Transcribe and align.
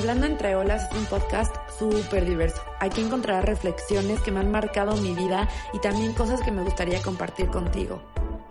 Hablando 0.00 0.24
entre 0.24 0.56
olas 0.56 0.90
es 0.90 0.96
un 0.96 1.04
podcast 1.04 1.54
súper 1.78 2.24
diverso. 2.24 2.62
Aquí 2.78 3.02
encontrarás 3.02 3.44
reflexiones 3.44 4.18
que 4.20 4.30
me 4.30 4.40
han 4.40 4.50
marcado 4.50 4.96
mi 4.96 5.12
vida 5.12 5.46
y 5.74 5.78
también 5.78 6.14
cosas 6.14 6.40
que 6.40 6.50
me 6.50 6.62
gustaría 6.62 7.02
compartir 7.02 7.48
contigo. 7.48 8.00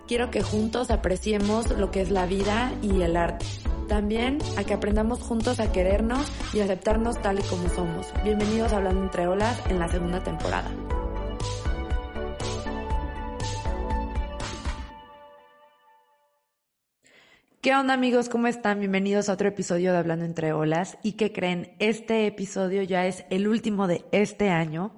Quiero 0.08 0.30
que 0.30 0.44
juntos 0.44 0.92
apreciemos 0.92 1.72
lo 1.72 1.90
que 1.90 2.02
es 2.02 2.12
la 2.12 2.28
vida 2.28 2.72
y 2.84 3.02
el 3.02 3.18
arte. 3.18 3.48
También 3.88 4.38
a 4.58 4.64
que 4.64 4.76
aprendamos 4.76 5.22
juntos 5.22 5.60
a 5.60 5.72
querernos 5.72 6.32
y 6.54 6.60
aceptarnos 6.60 7.20
tal 7.20 7.40
y 7.40 7.42
como 7.42 7.68
somos. 7.70 8.14
Bienvenidos 8.24 8.72
a 8.72 8.78
Hablando 8.78 9.02
entre 9.02 9.28
olas 9.28 9.60
en 9.70 9.80
la 9.80 9.88
segunda 9.88 10.24
temporada. 10.24 10.70
¿Qué 17.62 17.76
onda 17.76 17.94
amigos? 17.94 18.30
¿Cómo 18.30 18.48
están? 18.48 18.80
Bienvenidos 18.80 19.28
a 19.28 19.34
otro 19.34 19.50
episodio 19.50 19.92
de 19.92 19.98
Hablando 19.98 20.24
entre 20.24 20.54
Olas. 20.54 20.98
¿Y 21.04 21.18
qué 21.18 21.34
creen? 21.34 21.76
Este 21.80 22.26
episodio 22.26 22.84
ya 22.84 23.06
es 23.06 23.26
el 23.30 23.50
último 23.50 23.86
de 23.86 24.06
este 24.14 24.48
año. 24.50 24.96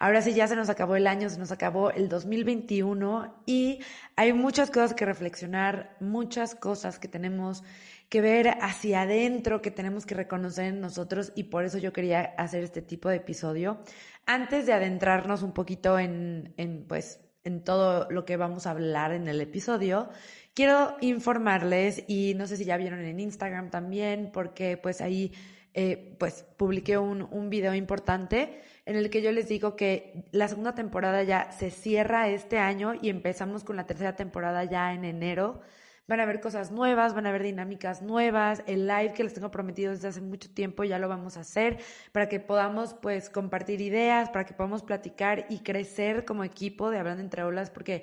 Ahora 0.00 0.20
sí 0.20 0.34
ya 0.34 0.48
se 0.48 0.56
nos 0.56 0.68
acabó 0.70 0.96
el 0.96 1.06
año, 1.06 1.30
se 1.30 1.38
nos 1.38 1.52
acabó 1.52 1.92
el 1.92 2.08
2021 2.08 3.42
y 3.46 3.78
hay 4.16 4.32
muchas 4.32 4.72
cosas 4.72 4.92
que 4.92 5.04
reflexionar, 5.04 5.96
muchas 6.00 6.56
cosas 6.56 6.98
que 6.98 7.06
tenemos 7.06 7.62
que 8.08 8.20
ver 8.20 8.56
hacia 8.60 9.02
adentro, 9.02 9.62
que 9.62 9.70
tenemos 9.70 10.04
que 10.04 10.16
reconocer 10.16 10.64
en 10.64 10.80
nosotros 10.80 11.30
y 11.36 11.44
por 11.44 11.64
eso 11.64 11.78
yo 11.78 11.92
quería 11.92 12.22
hacer 12.38 12.64
este 12.64 12.82
tipo 12.82 13.08
de 13.08 13.18
episodio. 13.18 13.84
Antes 14.26 14.66
de 14.66 14.72
adentrarnos 14.72 15.44
un 15.44 15.52
poquito 15.52 15.96
en, 15.96 16.54
en 16.56 16.88
pues, 16.88 17.20
en 17.44 17.64
todo 17.64 18.06
lo 18.10 18.24
que 18.24 18.36
vamos 18.36 18.66
a 18.66 18.72
hablar 18.72 19.12
en 19.12 19.28
el 19.28 19.40
episodio, 19.40 20.10
quiero 20.54 20.96
informarles 21.00 22.04
y 22.08 22.34
no 22.36 22.46
sé 22.46 22.56
si 22.56 22.64
ya 22.64 22.76
vieron 22.76 23.00
en 23.00 23.20
Instagram 23.20 23.70
también, 23.70 24.30
porque 24.32 24.76
pues 24.76 25.00
ahí 25.00 25.32
eh, 25.74 26.16
pues 26.18 26.44
publiqué 26.56 26.98
un, 26.98 27.22
un 27.22 27.50
video 27.50 27.74
importante 27.74 28.60
en 28.86 28.96
el 28.96 29.08
que 29.08 29.22
yo 29.22 29.30
les 29.30 29.48
digo 29.48 29.76
que 29.76 30.26
la 30.32 30.48
segunda 30.48 30.74
temporada 30.74 31.22
ya 31.22 31.52
se 31.52 31.70
cierra 31.70 32.28
este 32.28 32.58
año 32.58 32.94
y 33.00 33.08
empezamos 33.08 33.62
con 33.62 33.76
la 33.76 33.86
tercera 33.86 34.16
temporada 34.16 34.64
ya 34.64 34.92
en 34.92 35.04
enero. 35.04 35.60
Van 36.08 36.18
a 36.18 36.24
haber 36.24 36.40
cosas 36.40 36.72
nuevas, 36.72 37.14
van 37.14 37.26
a 37.26 37.28
haber 37.28 37.44
dinámicas 37.44 38.02
nuevas, 38.02 38.64
el 38.66 38.88
live 38.88 39.12
que 39.12 39.22
les 39.22 39.32
tengo 39.32 39.52
prometido 39.52 39.92
desde 39.92 40.08
hace 40.08 40.20
mucho 40.20 40.50
tiempo 40.52 40.82
ya 40.82 40.98
lo 40.98 41.08
vamos 41.08 41.36
a 41.36 41.40
hacer 41.42 41.78
para 42.10 42.28
que 42.28 42.40
podamos 42.40 42.94
pues 42.94 43.30
compartir 43.30 43.80
ideas, 43.80 44.28
para 44.28 44.44
que 44.44 44.54
podamos 44.54 44.82
platicar 44.82 45.46
y 45.50 45.60
crecer 45.60 46.24
como 46.24 46.42
equipo 46.42 46.90
de 46.90 46.98
Hablando 46.98 47.22
entre 47.22 47.44
Olas, 47.44 47.70
porque 47.70 48.02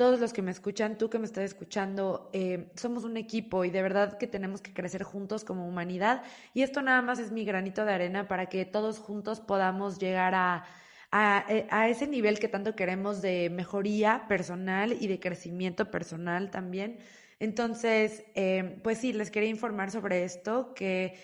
todos 0.00 0.18
los 0.18 0.32
que 0.32 0.40
me 0.40 0.50
escuchan, 0.50 0.96
tú 0.96 1.10
que 1.10 1.18
me 1.18 1.26
estás 1.26 1.44
escuchando, 1.44 2.30
eh, 2.32 2.70
somos 2.74 3.04
un 3.04 3.18
equipo 3.18 3.66
y 3.66 3.70
de 3.70 3.82
verdad 3.82 4.16
que 4.16 4.26
tenemos 4.26 4.62
que 4.62 4.72
crecer 4.72 5.02
juntos 5.02 5.44
como 5.44 5.68
humanidad. 5.68 6.22
Y 6.54 6.62
esto 6.62 6.80
nada 6.80 7.02
más 7.02 7.18
es 7.18 7.32
mi 7.32 7.44
granito 7.44 7.84
de 7.84 7.92
arena 7.92 8.26
para 8.26 8.46
que 8.46 8.64
todos 8.64 8.98
juntos 8.98 9.40
podamos 9.40 9.98
llegar 9.98 10.34
a, 10.34 10.64
a, 11.10 11.44
eh, 11.50 11.66
ese 11.90 12.06
nivel 12.06 12.38
que 12.38 12.48
tanto 12.48 12.74
queremos 12.74 13.20
de 13.20 13.50
mejoría 13.50 14.24
personal 14.26 14.96
y 14.98 15.06
de 15.06 15.20
crecimiento 15.20 15.90
personal 15.90 16.50
también. 16.50 17.00
Entonces, 17.38 18.24
eh, 18.34 18.80
pues 18.82 18.96
sí, 18.96 19.12
les 19.12 19.30
quería 19.30 19.50
informar 19.50 19.90
sobre 19.90 20.24
esto, 20.24 20.72
que 20.72 21.18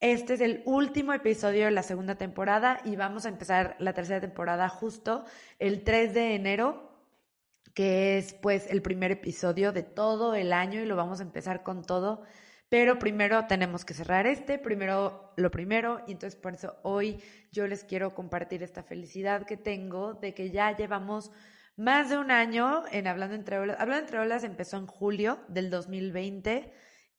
este 0.00 0.32
es 0.32 0.40
el 0.40 0.62
último 0.64 1.12
episodio 1.12 1.66
de 1.66 1.72
la 1.72 1.82
segunda 1.82 2.14
temporada 2.14 2.80
y 2.86 2.96
vamos 2.96 3.26
a 3.26 3.28
empezar 3.28 3.76
la 3.80 3.92
tercera 3.92 4.22
temporada 4.22 4.70
justo 4.70 5.26
el 5.58 5.84
3 5.84 6.14
de 6.14 6.34
enero 6.36 6.83
que 7.74 8.18
es 8.18 8.34
pues 8.34 8.68
el 8.70 8.82
primer 8.82 9.10
episodio 9.10 9.72
de 9.72 9.82
todo 9.82 10.34
el 10.34 10.52
año 10.52 10.80
y 10.80 10.86
lo 10.86 10.96
vamos 10.96 11.20
a 11.20 11.24
empezar 11.24 11.62
con 11.62 11.84
todo. 11.84 12.22
Pero 12.68 12.98
primero 12.98 13.46
tenemos 13.46 13.84
que 13.84 13.94
cerrar 13.94 14.26
este, 14.26 14.58
primero 14.58 15.32
lo 15.36 15.50
primero, 15.50 16.00
y 16.06 16.12
entonces 16.12 16.38
por 16.40 16.54
eso 16.54 16.76
hoy 16.82 17.20
yo 17.52 17.66
les 17.66 17.84
quiero 17.84 18.14
compartir 18.14 18.62
esta 18.62 18.82
felicidad 18.82 19.44
que 19.44 19.56
tengo 19.56 20.14
de 20.14 20.34
que 20.34 20.50
ya 20.50 20.76
llevamos 20.76 21.30
más 21.76 22.08
de 22.08 22.18
un 22.18 22.30
año 22.30 22.84
en 22.90 23.06
Hablando 23.06 23.34
entre 23.34 23.58
Olas. 23.58 23.76
Hablando 23.78 24.04
entre 24.04 24.18
Olas 24.20 24.44
empezó 24.44 24.76
en 24.78 24.86
julio 24.86 25.40
del 25.48 25.70
2020 25.70 26.72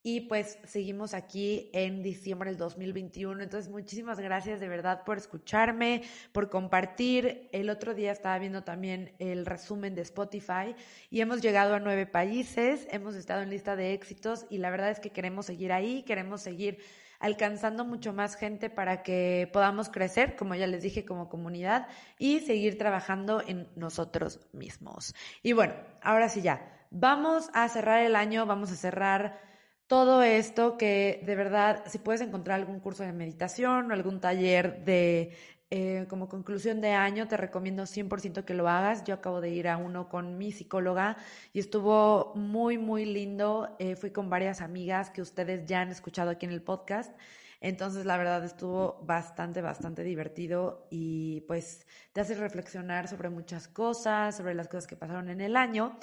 y 0.07 0.21
pues 0.21 0.59
seguimos 0.66 1.16
aquí 1.16 1.71
en 1.73 2.03
diciembre 2.03 2.51
del 2.51 2.59
2021. 2.59 3.41
Entonces, 3.41 3.71
muchísimas 3.71 4.19
gracias 4.19 4.59
de 4.59 4.67
verdad 4.67 5.03
por 5.03 5.17
escucharme, 5.17 6.03
por 6.31 6.47
compartir. 6.51 7.49
El 7.51 7.71
otro 7.71 7.95
día 7.95 8.11
estaba 8.11 8.38
viendo 8.38 8.63
también 8.63 9.13
el 9.17 9.47
resumen 9.47 9.95
de 9.95 10.03
Spotify 10.03 10.75
y 11.09 11.21
hemos 11.21 11.41
llegado 11.41 11.73
a 11.73 11.79
nueve 11.79 12.05
países, 12.05 12.88
hemos 12.91 13.16
estado 13.16 13.41
en 13.41 13.49
lista 13.49 13.75
de 13.75 13.93
éxitos 13.95 14.45
y 14.51 14.59
la 14.59 14.69
verdad 14.69 14.91
es 14.91 14.99
que 14.99 15.09
queremos 15.09 15.47
seguir 15.47 15.73
ahí, 15.73 16.03
queremos 16.03 16.41
seguir 16.41 16.77
alcanzando 17.17 17.83
mucho 17.83 18.13
más 18.13 18.35
gente 18.35 18.69
para 18.69 19.01
que 19.01 19.49
podamos 19.51 19.89
crecer, 19.89 20.35
como 20.35 20.53
ya 20.53 20.67
les 20.67 20.83
dije, 20.83 21.03
como 21.03 21.29
comunidad 21.29 21.87
y 22.19 22.41
seguir 22.41 22.77
trabajando 22.77 23.41
en 23.47 23.67
nosotros 23.75 24.39
mismos. 24.51 25.16
Y 25.41 25.53
bueno, 25.53 25.73
ahora 26.03 26.29
sí 26.29 26.43
ya, 26.43 26.85
vamos 26.91 27.49
a 27.53 27.67
cerrar 27.69 28.03
el 28.03 28.16
año, 28.16 28.45
vamos 28.45 28.72
a 28.72 28.75
cerrar 28.75 29.54
todo 29.88 30.23
esto 30.23 30.78
que 30.78 31.22
de 31.25 31.35
verdad, 31.35 31.84
si 31.88 32.00
puedes 32.00 32.22
encontrar 32.22 32.59
algún 32.59 32.79
curso 32.79 33.03
de 33.03 33.13
meditación 33.13 33.91
o 33.91 33.94
algún 33.94 34.19
taller 34.19 34.84
de 34.84 35.34
eh, 35.72 36.06
como 36.09 36.29
conclusión 36.29 36.79
de 36.79 36.91
año, 36.91 37.28
te 37.28 37.38
recomiendo 37.38 37.85
100% 37.85 38.46
que 38.46 38.53
lo 38.53 38.69
hagas. 38.69 39.03
Yo 39.03 39.16
acabo 39.16 39.41
de 39.41 39.50
ir 39.50 39.68
a 39.68 39.78
uno 39.78 40.09
con 40.09 40.38
mi 40.38 40.51
psicóloga 40.51 41.18
y 41.53 41.59
estuvo 41.59 42.34
muy, 42.35 42.78
muy 42.78 43.06
lindo. 43.06 43.75
Eh, 43.79 43.96
fui 43.96 44.12
con 44.12 44.29
varias 44.29 44.62
amigas 44.62 45.09
que 45.09 45.22
ustedes 45.22 45.66
ya 45.66 45.81
han 45.81 45.90
escuchado 45.90 46.29
aquí 46.29 46.46
en 46.46 46.52
el 46.52 46.62
podcast. 46.62 47.16
Entonces, 47.62 48.06
la 48.06 48.17
verdad 48.17 48.44
estuvo 48.46 49.02
bastante, 49.03 49.62
bastante 49.62 50.03
divertido 50.03 50.88
y 50.91 51.41
pues 51.41 51.88
te 52.13 52.22
hace 52.22 52.35
reflexionar 52.35 53.07
sobre 53.07 53.29
muchas 53.29 53.67
cosas, 53.67 54.38
sobre 54.38 54.53
las 54.53 54.67
cosas 54.67 54.85
que 54.85 54.96
pasaron 54.96 55.29
en 55.29 55.41
el 55.41 55.56
año. 55.56 55.97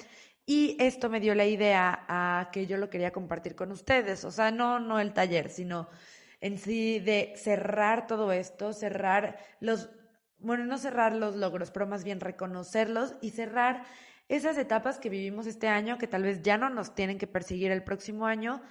Y 0.45 0.75
esto 0.79 1.09
me 1.09 1.19
dio 1.19 1.35
la 1.35 1.45
idea 1.45 2.05
a 2.07 2.49
que 2.51 2.67
yo 2.67 2.77
lo 2.77 2.89
quería 2.89 3.11
compartir 3.11 3.55
con 3.55 3.71
ustedes. 3.71 4.25
O 4.25 4.31
sea, 4.31 4.51
no, 4.51 4.79
no 4.79 4.99
el 4.99 5.13
taller, 5.13 5.49
sino 5.49 5.89
en 6.41 6.57
sí 6.57 6.99
de 6.99 7.33
cerrar 7.37 8.07
todo 8.07 8.33
esto, 8.33 8.73
cerrar 8.73 9.37
los, 9.61 9.89
bueno, 10.39 10.65
no 10.65 10.77
cerrar 10.77 11.13
los 11.13 11.37
logros, 11.37 11.71
pero 11.71 11.87
más 11.87 12.03
bien 12.03 12.19
reconocerlos 12.19 13.15
y 13.21 13.29
cerrar 13.29 13.85
esas 14.27 14.57
etapas 14.57 14.99
que 14.99 15.09
vivimos 15.09 15.47
este 15.47 15.67
año 15.69 15.97
que 15.97 16.07
tal 16.07 16.23
vez 16.23 16.41
ya 16.41 16.57
no 16.57 16.69
nos 16.69 16.95
tienen 16.95 17.17
que 17.17 17.27
perseguir 17.27 17.71
el 17.71 17.83
próximo 17.83 18.25
año. 18.25 18.61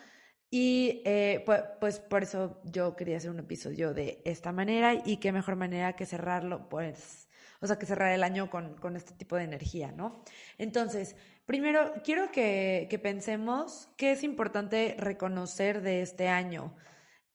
Y 0.51 1.01
eh, 1.07 1.43
pues, 1.47 1.63
pues 1.81 2.01
por 2.01 2.23
eso 2.23 2.61
yo 2.65 2.95
quería 2.95 3.17
hacer 3.17 3.31
un 3.31 3.39
episodio 3.39 3.95
de 3.95 4.21
esta 4.27 4.53
manera 4.53 4.93
y 5.07 5.17
qué 5.17 5.33
mejor 5.33 5.57
manera 5.57 5.97
que 5.97 6.05
cerrarlo, 6.05 6.69
pues, 6.69 7.31
o 7.61 7.67
sea, 7.67 7.79
que 7.79 7.87
cerrar 7.87 8.13
el 8.13 8.23
año 8.23 8.51
con, 8.51 8.77
con 8.77 8.95
este 8.97 9.15
tipo 9.15 9.37
de 9.37 9.45
energía, 9.45 9.93
¿no? 9.93 10.23
Entonces, 10.59 11.17
Primero, 11.47 11.93
quiero 12.05 12.31
que, 12.31 13.01
pensemos 13.03 13.89
qué 13.97 14.13
es 14.13 14.23
importante 14.23 14.95
reconocer 14.99 15.83
de 15.83 16.03
este 16.03 16.29
año. 16.29 16.75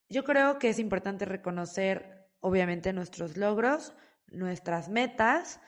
Yo 0.10 0.24
creo 0.24 0.60
que 0.60 0.70
es 0.70 0.80
importante 0.80 1.26
reconocer, 1.26 2.30
obviamente, 2.40 2.94
nuestros 2.94 3.36
logros, 3.36 3.94
nuestras 4.28 4.88
metas, 4.88 5.60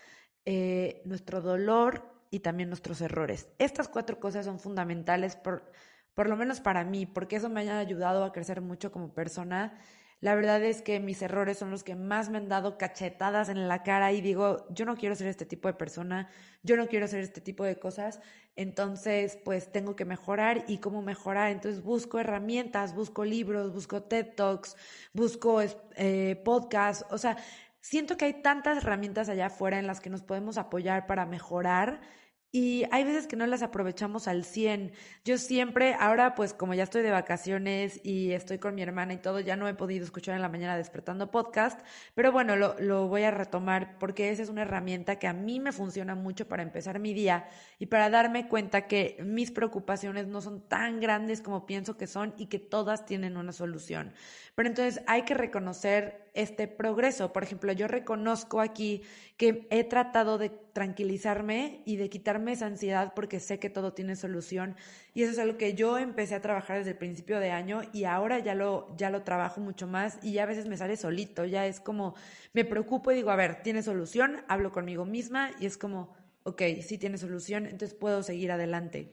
eh, 0.45 1.01
nuestro 1.05 1.41
dolor 1.41 2.09
y 2.31 2.39
también 2.39 2.69
nuestros 2.69 3.01
errores. 3.01 3.49
Estas 3.59 3.89
cuatro 3.89 4.19
cosas 4.19 4.45
son 4.45 4.59
fundamentales, 4.59 5.35
por, 5.35 5.69
por 6.13 6.29
lo 6.29 6.37
menos 6.37 6.61
para 6.61 6.85
mí, 6.85 7.05
porque 7.05 7.35
eso 7.35 7.49
me 7.49 7.69
ha 7.69 7.79
ayudado 7.79 8.23
a 8.23 8.31
crecer 8.31 8.61
mucho 8.61 8.91
como 8.91 9.13
persona 9.13 9.77
la 10.21 10.35
verdad 10.35 10.61
es 10.63 10.81
que 10.81 10.99
mis 10.99 11.21
errores 11.21 11.57
son 11.57 11.71
los 11.71 11.83
que 11.83 11.95
más 11.95 12.29
me 12.29 12.37
han 12.37 12.49
dado 12.49 12.77
cachetadas 12.77 13.47
en 13.49 13.67
la 13.67 13.83
cara 13.83 14.11
y 14.11 14.21
digo, 14.21 14.65
yo 14.69 14.85
no 14.85 14.97
quiero 14.97 15.15
ser 15.15 15.27
este 15.27 15.45
tipo 15.45 15.67
de 15.67 15.73
persona, 15.73 16.29
yo 16.61 16.75
no 16.75 16.87
quiero 16.87 17.05
hacer 17.05 17.21
este 17.21 17.39
tipo 17.39 17.63
de 17.63 17.79
cosas, 17.79 18.19
entonces 18.55 19.37
pues 19.45 19.71
tengo 19.71 19.95
que 19.95 20.03
mejorar 20.03 20.65
y 20.67 20.79
cómo 20.79 21.01
mejorar, 21.01 21.51
entonces 21.51 21.81
busco 21.81 22.19
herramientas, 22.19 22.93
busco 22.93 23.23
libros, 23.23 23.73
busco 23.73 24.03
TED 24.03 24.35
Talks, 24.35 24.75
busco 25.13 25.61
eh, 25.95 26.41
podcasts, 26.43 27.05
o 27.11 27.17
sea, 27.17 27.37
siento 27.79 28.17
que 28.17 28.25
hay 28.25 28.41
tantas 28.41 28.79
herramientas 28.79 29.29
allá 29.29 29.45
afuera 29.45 29.79
en 29.79 29.87
las 29.87 30.01
que 30.01 30.09
nos 30.09 30.21
podemos 30.21 30.57
apoyar 30.57 31.07
para 31.07 31.25
mejorar 31.25 32.01
y 32.51 32.85
hay 32.91 33.03
veces 33.03 33.27
que 33.27 33.35
no 33.35 33.45
las 33.45 33.61
aprovechamos 33.61 34.27
al 34.27 34.43
100. 34.43 34.91
Yo 35.23 35.37
siempre, 35.37 35.95
ahora 35.99 36.33
pues 36.33 36.53
como 36.53 36.73
ya 36.73 36.83
estoy 36.83 37.03
de 37.03 37.11
vacaciones 37.11 37.99
y 38.03 38.31
estoy 38.31 38.57
con 38.57 38.73
mi 38.73 38.81
hermana 38.81 39.13
y 39.13 39.17
todo, 39.17 39.39
ya 39.39 39.55
no 39.55 39.67
he 39.67 39.75
podido 39.75 40.03
escuchar 40.03 40.35
en 40.35 40.41
la 40.41 40.49
mañana 40.49 40.75
despertando 40.75 41.29
podcast, 41.29 41.79
pero 42.15 42.31
bueno, 42.31 42.55
lo, 42.55 42.75
lo 42.79 43.07
voy 43.07 43.23
a 43.23 43.31
retomar 43.31 43.99
porque 43.99 44.31
esa 44.31 44.41
es 44.41 44.49
una 44.49 44.63
herramienta 44.63 45.17
que 45.17 45.27
a 45.27 45.33
mí 45.33 45.59
me 45.59 45.71
funciona 45.71 46.15
mucho 46.15 46.47
para 46.47 46.63
empezar 46.63 46.97
mi 46.97 47.13
día 47.13 47.47
y 47.77 47.85
para 47.85 48.09
darme 48.09 48.47
cuenta 48.47 48.87
que 48.87 49.17
mis 49.23 49.51
preocupaciones 49.51 50.27
no 50.27 50.41
son 50.41 50.67
tan 50.67 50.99
grandes 50.99 51.41
como 51.41 51.67
pienso 51.67 51.97
que 51.97 52.07
son 52.07 52.33
y 52.37 52.47
que 52.47 52.57
todas 52.57 53.05
tienen 53.05 53.37
una 53.37 53.51
solución. 53.51 54.11
Pero 54.55 54.69
entonces 54.69 55.03
hay 55.05 55.21
que 55.21 55.35
reconocer 55.35 56.28
este 56.33 56.67
progreso. 56.67 57.33
Por 57.33 57.43
ejemplo, 57.43 57.71
yo 57.71 57.87
reconozco 57.87 58.61
aquí 58.61 59.01
que 59.37 59.67
he 59.69 59.83
tratado 59.83 60.37
de 60.37 60.49
tranquilizarme 60.49 61.81
y 61.85 61.95
de 61.97 62.09
quitarme 62.09 62.53
esa 62.53 62.65
ansiedad 62.65 63.13
porque 63.15 63.39
sé 63.39 63.59
que 63.59 63.69
todo 63.69 63.93
tiene 63.93 64.15
solución 64.15 64.75
y 65.13 65.23
eso 65.23 65.31
es 65.33 65.39
algo 65.39 65.57
que 65.57 65.73
yo 65.73 65.97
empecé 65.97 66.35
a 66.35 66.41
trabajar 66.41 66.77
desde 66.77 66.91
el 66.91 66.97
principio 66.97 67.39
de 67.39 67.51
año 67.51 67.81
y 67.93 68.05
ahora 68.05 68.39
ya 68.39 68.55
lo 68.55 68.95
ya 68.97 69.09
lo 69.09 69.23
trabajo 69.23 69.61
mucho 69.61 69.87
más 69.87 70.19
y 70.23 70.33
ya 70.33 70.43
a 70.43 70.45
veces 70.45 70.67
me 70.67 70.77
sale 70.77 70.97
solito, 70.97 71.45
ya 71.45 71.65
es 71.67 71.79
como 71.79 72.15
me 72.53 72.65
preocupo 72.65 73.11
y 73.11 73.15
digo, 73.15 73.31
a 73.31 73.35
ver, 73.35 73.61
tiene 73.63 73.83
solución, 73.83 74.43
hablo 74.47 74.71
conmigo 74.71 75.05
misma 75.05 75.51
y 75.59 75.65
es 75.65 75.77
como, 75.77 76.13
ok, 76.43 76.61
sí 76.81 76.97
tiene 76.97 77.17
solución, 77.17 77.65
entonces 77.65 77.93
puedo 77.97 78.23
seguir 78.23 78.51
adelante. 78.51 79.11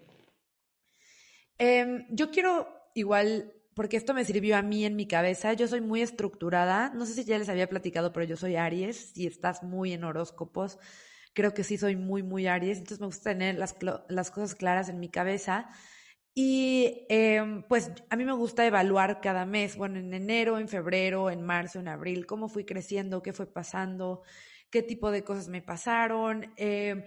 Em, 1.59 2.07
yo 2.11 2.31
quiero 2.31 2.69
igual 2.95 3.56
porque 3.77 3.99
esto 3.99 4.15
me 4.15 4.25
sirvió 4.25 4.57
a 4.57 4.63
mí 4.63 4.87
en 4.87 4.97
mi 4.97 5.07
cabeza. 5.07 5.53
Yo 5.53 5.69
soy 5.69 5.83
muy 5.83 6.01
estructurada. 6.01 6.91
No 6.95 7.05
sé 7.05 7.13
si 7.13 7.25
ya 7.25 7.39
les 7.39 7.51
había 7.51 7.69
platicado, 7.69 8.11
pero 8.11 8.25
yo 8.25 8.35
soy 8.39 8.57
Aries. 8.57 9.13
Si 9.15 9.27
estás 9.27 9.63
muy 9.63 9.93
en 9.93 10.03
horóscopos, 10.03 10.79
creo 11.35 11.53
que 11.53 11.63
sí 11.63 11.77
soy 11.77 11.95
muy, 11.95 12.23
muy 12.23 12.47
Aries. 12.47 12.79
Entonces 12.79 13.01
me 13.01 13.07
gusta 13.07 13.33
tener 13.33 13.57
las, 13.59 13.77
las 14.09 14.31
cosas 14.31 14.55
claras 14.55 14.89
en 14.89 14.99
mi 14.99 15.11
cabeza. 15.11 15.69
Y 16.35 17.05
em, 17.11 17.65
pues 17.65 17.93
a 18.09 18.17
mí 18.17 18.25
me 18.25 18.33
gusta 18.33 18.67
evaluar 18.67 19.21
cada 19.21 19.45
mes, 19.45 19.77
bueno, 19.77 19.99
en 19.99 20.15
enero, 20.15 20.59
en 20.59 20.69
febrero, 20.69 21.31
en 21.31 21.43
marzo, 21.43 21.79
en 21.81 21.89
abril, 21.89 22.25
cómo 22.27 22.49
fui 22.49 22.65
creciendo, 22.65 23.23
qué 23.23 23.35
fue 23.35 23.47
pasando, 23.47 24.23
qué 24.71 24.83
tipo 24.83 25.11
de 25.11 25.23
cosas 25.23 25.49
me 25.49 25.61
pasaron. 25.61 26.53
Eh, 26.57 27.05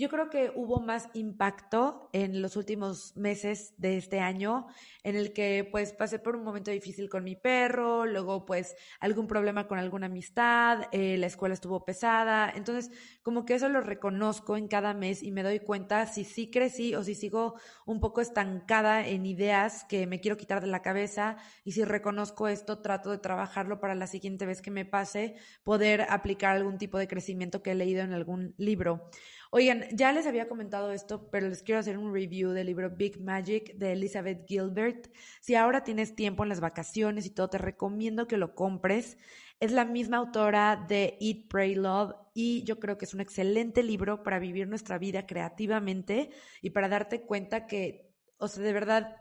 yo 0.00 0.08
creo 0.08 0.30
que 0.30 0.50
hubo 0.54 0.80
más 0.80 1.10
impacto 1.12 2.08
en 2.14 2.40
los 2.40 2.56
últimos 2.56 3.14
meses 3.16 3.74
de 3.76 3.98
este 3.98 4.18
año, 4.18 4.66
en 5.02 5.14
el 5.14 5.34
que 5.34 5.68
pues 5.70 5.92
pasé 5.92 6.18
por 6.18 6.36
un 6.36 6.42
momento 6.42 6.70
difícil 6.70 7.10
con 7.10 7.22
mi 7.22 7.36
perro, 7.36 8.06
luego 8.06 8.46
pues 8.46 8.74
algún 8.98 9.26
problema 9.26 9.68
con 9.68 9.78
alguna 9.78 10.06
amistad, 10.06 10.84
eh, 10.92 11.18
la 11.18 11.26
escuela 11.26 11.52
estuvo 11.52 11.84
pesada, 11.84 12.50
entonces 12.56 12.90
como 13.22 13.44
que 13.44 13.54
eso 13.54 13.68
lo 13.68 13.82
reconozco 13.82 14.56
en 14.56 14.68
cada 14.68 14.94
mes 14.94 15.22
y 15.22 15.32
me 15.32 15.42
doy 15.42 15.60
cuenta 15.60 16.06
si 16.06 16.24
sí 16.24 16.50
crecí 16.50 16.94
o 16.94 17.04
si 17.04 17.14
sigo 17.14 17.56
un 17.84 18.00
poco 18.00 18.22
estancada 18.22 19.06
en 19.06 19.26
ideas 19.26 19.84
que 19.84 20.06
me 20.06 20.20
quiero 20.20 20.38
quitar 20.38 20.62
de 20.62 20.66
la 20.68 20.80
cabeza 20.80 21.36
y 21.62 21.72
si 21.72 21.84
reconozco 21.84 22.48
esto 22.48 22.80
trato 22.80 23.10
de 23.10 23.18
trabajarlo 23.18 23.80
para 23.80 23.94
la 23.94 24.06
siguiente 24.06 24.46
vez 24.46 24.62
que 24.62 24.70
me 24.70 24.86
pase 24.86 25.36
poder 25.62 26.06
aplicar 26.08 26.56
algún 26.56 26.78
tipo 26.78 26.96
de 26.96 27.06
crecimiento 27.06 27.62
que 27.62 27.72
he 27.72 27.74
leído 27.74 28.00
en 28.00 28.14
algún 28.14 28.54
libro. 28.56 29.10
Oigan, 29.52 29.84
ya 29.92 30.12
les 30.12 30.26
había 30.26 30.48
comentado 30.48 30.92
esto, 30.92 31.28
pero 31.30 31.48
les 31.48 31.62
quiero 31.64 31.80
hacer 31.80 31.98
un 31.98 32.14
review 32.14 32.50
del 32.50 32.68
libro 32.68 32.90
Big 32.90 33.20
Magic 33.20 33.74
de 33.74 33.92
Elizabeth 33.92 34.46
Gilbert. 34.46 35.12
Si 35.40 35.56
ahora 35.56 35.82
tienes 35.82 36.14
tiempo 36.14 36.44
en 36.44 36.48
las 36.48 36.60
vacaciones 36.60 37.26
y 37.26 37.30
todo, 37.30 37.50
te 37.50 37.58
recomiendo 37.58 38.28
que 38.28 38.36
lo 38.36 38.54
compres. 38.54 39.18
Es 39.58 39.72
la 39.72 39.84
misma 39.84 40.18
autora 40.18 40.86
de 40.88 41.18
Eat, 41.20 41.48
Pray, 41.48 41.74
Love 41.74 42.14
y 42.32 42.62
yo 42.62 42.78
creo 42.78 42.96
que 42.96 43.06
es 43.06 43.14
un 43.14 43.20
excelente 43.20 43.82
libro 43.82 44.22
para 44.22 44.38
vivir 44.38 44.68
nuestra 44.68 44.98
vida 44.98 45.26
creativamente 45.26 46.30
y 46.62 46.70
para 46.70 46.88
darte 46.88 47.22
cuenta 47.22 47.66
que, 47.66 48.14
o 48.38 48.46
sea, 48.46 48.62
de 48.62 48.72
verdad, 48.72 49.16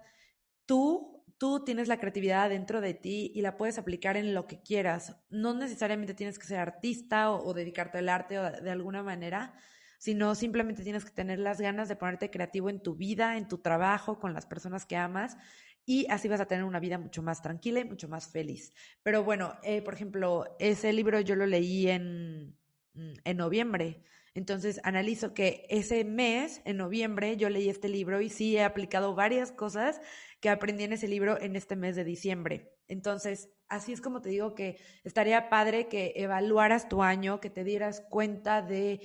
tú 0.67 1.19
tú 1.39 1.63
tienes 1.63 1.87
la 1.87 1.99
creatividad 1.99 2.49
dentro 2.49 2.81
de 2.81 2.93
ti 2.93 3.31
y 3.33 3.41
la 3.41 3.57
puedes 3.57 3.79
aplicar 3.79 4.17
en 4.17 4.33
lo 4.33 4.45
que 4.45 4.61
quieras. 4.61 5.15
No 5.29 5.53
necesariamente 5.53 6.13
tienes 6.13 6.37
que 6.37 6.45
ser 6.45 6.59
artista 6.59 7.31
o, 7.31 7.53
dedicarte 7.53 7.97
al 7.97 8.09
arte 8.09 8.37
o 8.37 8.43
de, 8.43 8.69
alguna 8.69 9.01
manera, 9.01 9.55
sino 9.99 10.33
simplemente 10.33 10.81
tienes 10.81 11.05
que 11.05 11.11
tener 11.11 11.37
las 11.37 11.61
ganas 11.61 11.87
de 11.87 11.95
ponerte 11.95 12.31
creativo 12.31 12.71
en 12.71 12.81
tu 12.81 12.95
vida, 12.95 13.37
en 13.37 13.47
tu 13.47 13.59
trabajo, 13.59 14.17
con 14.17 14.33
las 14.33 14.47
personas 14.47 14.87
que 14.87 14.95
amas 14.95 15.37
y 15.85 16.05
así 16.09 16.27
vas 16.27 16.39
a 16.39 16.45
tener 16.45 16.63
una 16.63 16.79
vida 16.79 16.97
mucho 16.97 17.21
más 17.21 17.41
tranquila 17.41 17.79
y 17.79 17.85
mucho 17.85 18.07
más 18.07 18.27
feliz. 18.27 18.73
Pero 19.03 19.23
bueno, 19.23 19.57
eh, 19.63 19.81
por 19.81 19.93
ejemplo, 19.93 20.55
ese 20.59 20.93
libro 20.93 21.19
yo 21.19 21.35
lo 21.35 21.45
leí 21.45 21.89
en, 21.89 22.55
mm, 22.93 23.13
en 23.23 23.37
noviembre. 23.37 24.03
Entonces 24.35 24.79
analizo 24.83 25.33
que 25.33 25.65
ese 25.69 26.05
mes, 26.05 26.61
en 26.63 26.77
noviembre, 26.77 27.35
yo 27.37 27.49
leí 27.49 27.69
este 27.69 27.89
libro 27.89 28.21
y 28.21 28.29
sí 28.29 28.55
he 28.55 28.63
aplicado 28.63 29.15
varias 29.15 29.51
cosas 29.51 29.99
que 30.39 30.49
aprendí 30.49 30.83
en 30.83 30.93
ese 30.93 31.07
libro 31.07 31.41
en 31.41 31.55
este 31.55 31.75
mes 31.75 31.95
de 31.95 32.03
diciembre. 32.03 32.71
Entonces, 32.87 33.49
así 33.67 33.91
es 33.91 33.99
como 33.99 34.21
te 34.21 34.29
digo 34.29 34.55
que 34.55 34.77
estaría 35.03 35.49
padre 35.49 35.87
que 35.87 36.13
evaluaras 36.15 36.87
tu 36.87 37.03
año, 37.03 37.39
que 37.39 37.49
te 37.49 37.63
dieras 37.63 38.01
cuenta 38.09 38.61
de 38.61 39.01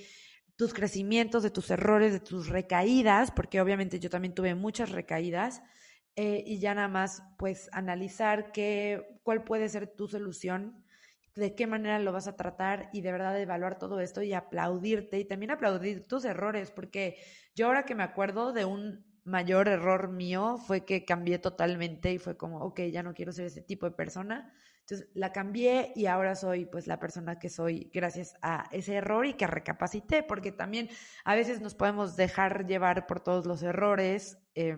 tus 0.55 0.73
crecimientos, 0.73 1.43
de 1.43 1.49
tus 1.51 1.69
errores, 1.69 2.13
de 2.13 2.19
tus 2.19 2.49
recaídas, 2.49 3.31
porque 3.31 3.61
obviamente 3.61 3.99
yo 3.99 4.09
también 4.09 4.33
tuve 4.33 4.55
muchas 4.55 4.91
recaídas, 4.91 5.61
eh, 6.15 6.43
y 6.45 6.59
ya 6.59 6.73
nada 6.73 6.87
más 6.87 7.23
pues 7.37 7.69
analizar 7.73 8.51
qué, 8.53 9.19
cuál 9.23 9.43
puede 9.43 9.67
ser 9.67 9.87
tu 9.87 10.07
solución, 10.07 10.85
de 11.35 11.53
qué 11.55 11.67
manera 11.67 11.99
lo 11.99 12.13
vas 12.13 12.27
a 12.27 12.37
tratar 12.37 12.89
y 12.93 13.01
de 13.01 13.11
verdad 13.11 13.39
evaluar 13.39 13.77
todo 13.77 13.99
esto 13.99 14.21
y 14.21 14.31
aplaudirte 14.31 15.19
y 15.19 15.25
también 15.25 15.51
aplaudir 15.51 16.07
tus 16.07 16.23
errores, 16.23 16.71
porque 16.71 17.17
yo 17.53 17.67
ahora 17.67 17.83
que 17.83 17.95
me 17.95 18.03
acuerdo 18.03 18.53
de 18.53 18.63
un 18.63 19.05
mayor 19.25 19.67
error 19.67 20.09
mío 20.09 20.57
fue 20.57 20.85
que 20.85 21.03
cambié 21.03 21.39
totalmente 21.39 22.13
y 22.13 22.19
fue 22.19 22.37
como, 22.37 22.59
ok, 22.59 22.81
ya 22.91 23.03
no 23.03 23.13
quiero 23.13 23.33
ser 23.33 23.47
ese 23.47 23.61
tipo 23.61 23.85
de 23.85 23.95
persona, 23.95 24.53
entonces 24.85 25.09
la 25.15 25.31
cambié 25.31 25.93
y 25.95 26.05
ahora 26.05 26.35
soy 26.35 26.67
pues 26.67 26.85
la 26.85 26.99
persona 26.99 27.39
que 27.39 27.49
soy 27.49 27.89
gracias 27.91 28.35
a 28.43 28.69
ese 28.71 28.93
error 28.93 29.25
y 29.25 29.33
que 29.33 29.47
recapacité, 29.47 30.21
porque 30.21 30.51
también 30.51 30.89
a 31.23 31.33
veces 31.33 31.59
nos 31.59 31.73
podemos 31.73 32.15
dejar 32.15 32.67
llevar 32.67 33.07
por 33.07 33.19
todos 33.19 33.47
los 33.47 33.63
errores. 33.63 34.37
Eh, 34.53 34.77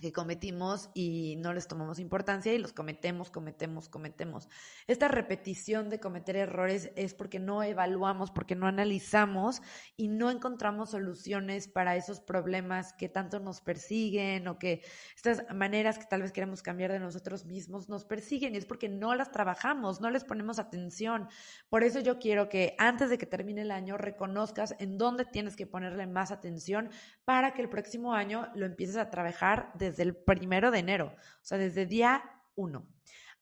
que 0.00 0.12
cometimos 0.12 0.90
y 0.94 1.36
no 1.36 1.52
les 1.52 1.68
tomamos 1.68 1.98
importancia 1.98 2.52
y 2.52 2.58
los 2.58 2.72
cometemos, 2.72 3.30
cometemos, 3.30 3.88
cometemos. 3.88 4.48
Esta 4.86 5.08
repetición 5.08 5.90
de 5.90 6.00
cometer 6.00 6.36
errores 6.36 6.90
es 6.96 7.14
porque 7.14 7.38
no 7.38 7.62
evaluamos, 7.62 8.30
porque 8.30 8.56
no 8.56 8.66
analizamos 8.66 9.62
y 9.96 10.08
no 10.08 10.30
encontramos 10.30 10.90
soluciones 10.90 11.68
para 11.68 11.96
esos 11.96 12.20
problemas 12.20 12.92
que 12.94 13.08
tanto 13.08 13.40
nos 13.40 13.60
persiguen 13.60 14.48
o 14.48 14.58
que 14.58 14.82
estas 15.14 15.44
maneras 15.54 15.98
que 15.98 16.06
tal 16.06 16.22
vez 16.22 16.32
queremos 16.32 16.62
cambiar 16.62 16.92
de 16.92 16.98
nosotros 16.98 17.44
mismos 17.44 17.88
nos 17.88 18.04
persiguen 18.04 18.54
y 18.54 18.58
es 18.58 18.66
porque 18.66 18.88
no 18.88 19.14
las 19.14 19.30
trabajamos, 19.30 20.00
no 20.00 20.10
les 20.10 20.24
ponemos 20.24 20.58
atención. 20.58 21.28
Por 21.68 21.84
eso 21.84 22.00
yo 22.00 22.18
quiero 22.18 22.48
que 22.48 22.74
antes 22.78 23.10
de 23.10 23.18
que 23.18 23.26
termine 23.26 23.62
el 23.62 23.70
año 23.70 23.96
reconozcas 23.96 24.74
en 24.78 24.98
dónde 24.98 25.24
tienes 25.24 25.56
que 25.56 25.66
ponerle 25.66 26.06
más 26.06 26.30
atención 26.30 26.90
para 27.24 27.52
que 27.54 27.62
el 27.62 27.68
próximo 27.68 28.14
año 28.14 28.48
lo 28.54 28.66
empieces 28.66 28.96
a 28.96 29.10
trabajar 29.10 29.70
de 29.74 29.89
desde 29.90 30.04
el 30.04 30.16
primero 30.16 30.70
de 30.70 30.78
enero, 30.78 31.14
o 31.16 31.44
sea, 31.44 31.58
desde 31.58 31.86
día 31.86 32.22
uno. 32.54 32.86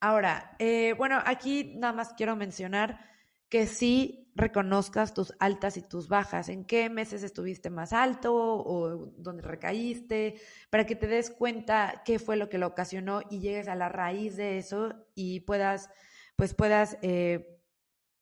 Ahora, 0.01 0.55
eh, 0.59 0.95
bueno, 0.97 1.21
aquí 1.25 1.75
nada 1.77 1.93
más 1.93 2.15
quiero 2.15 2.37
mencionar 2.37 3.01
que 3.49 3.67
sí 3.67 4.31
reconozcas 4.35 5.15
tus 5.15 5.35
altas 5.41 5.77
y 5.77 5.83
tus 5.83 6.09
bajas, 6.09 6.49
en 6.49 6.65
qué 6.65 6.89
meses 6.91 7.23
estuviste 7.23 7.71
más 7.71 7.93
alto 7.93 8.33
o 8.35 9.13
dónde 9.17 9.43
recaíste, 9.43 10.41
para 10.71 10.87
que 10.87 10.95
te 10.95 11.09
des 11.09 11.31
cuenta 11.31 12.03
qué 12.05 12.19
fue 12.19 12.37
lo 12.37 12.49
que 12.49 12.59
lo 12.59 12.69
ocasionó 12.69 13.23
y 13.31 13.41
llegues 13.41 13.67
a 13.69 13.75
la 13.75 13.89
raíz 13.89 14.37
de 14.37 14.59
eso 14.59 14.95
y 15.15 15.41
puedas, 15.41 15.91
pues 16.37 16.55
puedas 16.55 16.99
eh, 17.03 17.59